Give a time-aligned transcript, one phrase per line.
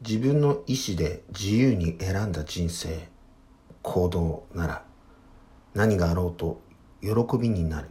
[0.00, 3.08] 自分の意思で自由に選んだ人生
[3.82, 4.84] 行動なら
[5.74, 6.60] 何があろうと
[7.00, 7.88] 喜びになる。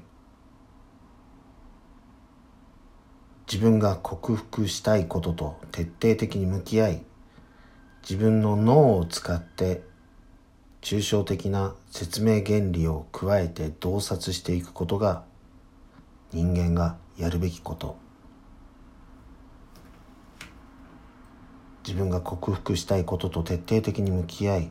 [3.52, 7.04] 自分が克服したいことと徹底的に向き合い
[8.02, 9.84] 自分の脳を使って
[10.82, 15.24] 抽象的な説明原理を加えて洞察していくことが
[16.32, 18.07] 人間がやるべきこと。
[21.88, 24.70] 自分が克服したいことと徹底的に向き合い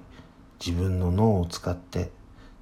[0.60, 2.10] 自分の脳を使って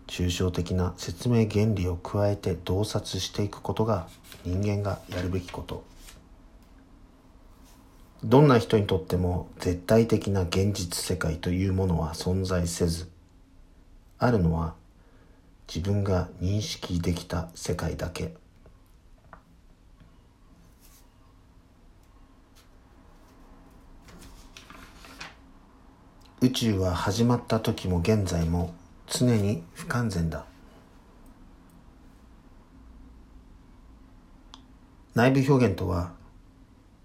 [0.07, 4.07] 抽象的な説明原理を加えて洞察していくことが
[4.45, 5.83] 人間がやるべきこと。
[8.23, 13.11] どんな人にとっても絶対的な現実世界というものは存在せず
[14.19, 14.75] あるのは
[15.67, 18.44] 自分が認識できた世界だけ。
[26.45, 28.75] 宇宙は始まった時も現在も
[29.07, 30.45] 常に不完全だ。
[35.15, 36.13] 内部表現とは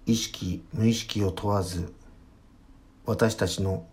[0.06, 1.94] 意識無意識を問わず
[3.06, 3.86] 私たちの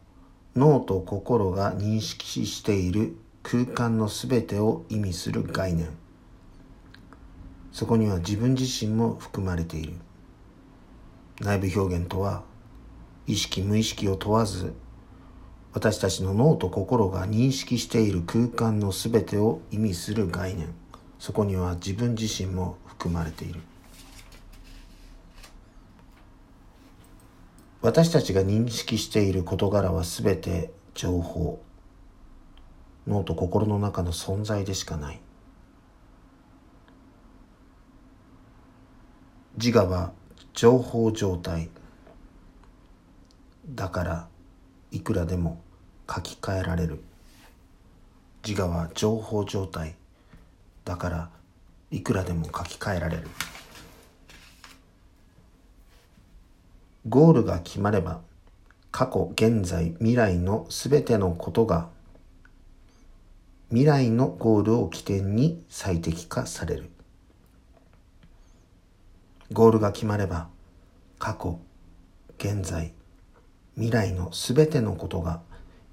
[0.56, 5.90] 脳と心が認識している空間のすべてを意味する概念。
[7.70, 9.92] そこには自分自身も含まれている。
[11.38, 12.42] 内部表現とは
[13.28, 14.74] 意識無意識を問わず
[15.76, 20.74] 私たちの脳と心が認識している空間のすべてを意味する概念。
[21.18, 23.60] そこには自分自身も含まれている。
[27.82, 31.60] 私たちが認識している事柄はすべて情報。
[33.06, 35.20] 脳と心の中の存在でしかない。
[39.62, 40.12] 自我は
[40.54, 41.68] 情報状態。
[43.68, 44.28] だから
[44.90, 45.65] いくらでも。
[46.12, 47.02] 書き換えられる。
[48.46, 49.96] 自我は情報状態。
[50.84, 51.30] だから
[51.90, 53.28] いくらでも書き換えられる。
[57.08, 58.20] ゴールが決まれば
[58.90, 61.88] 過去現在未来のすべてのことが
[63.68, 66.90] 未来のゴールを起点に最適化される。
[69.52, 70.48] ゴールが決まれば
[71.18, 71.60] 過去
[72.38, 72.92] 現在
[73.74, 75.40] 未来のすべてのことが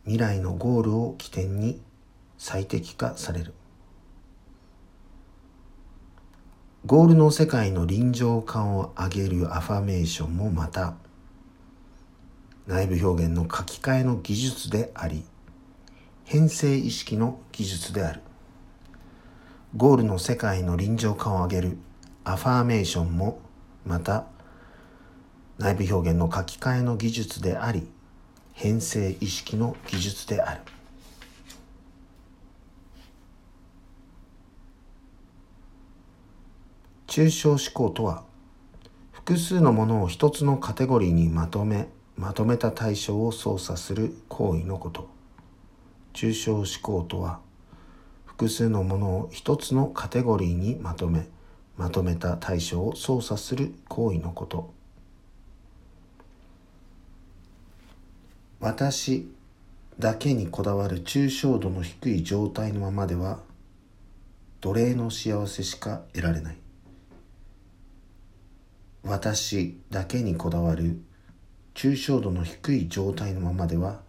[0.06, 1.82] 未来のゴールを起点に
[2.38, 3.54] 最適化される。
[6.86, 10.96] ゴールの世界の臨場感を上げるアファメーションもまた
[12.68, 15.24] 内部表現の書き換えの技術であり
[16.26, 18.22] 編成意識の技術である。
[19.78, 21.78] ゴールの世界の臨場感を上げる
[22.26, 23.40] アファーメーションも
[23.86, 24.26] また
[25.58, 27.88] 内部表現の書き換えの技術であり
[28.54, 30.62] 編成意識の技術である。
[37.08, 38.24] 抽象思考とは
[39.12, 41.88] 複数のものを一つのカテゴリーにまとめ
[42.18, 45.10] まとめた対象を操作する行為のこと。
[46.14, 47.40] 抽象思考とは
[48.26, 51.28] 複数のものを一つのカテゴリーにまとめ
[51.78, 54.83] まとめた対象を操作する行為のこと。
[58.64, 59.30] 私
[60.00, 63.42] だけにこだわる抽象度の低い状態のままでは
[64.62, 66.58] 奴隷の幸せしか得られない。
[69.04, 71.02] 私だけにこだわる
[71.74, 74.00] 抽象度の低い状態のままでは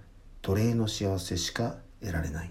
[0.41, 2.51] 奴隷の幸せしか得られない。